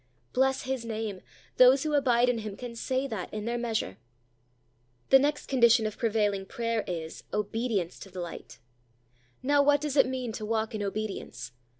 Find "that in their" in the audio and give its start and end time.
3.05-3.59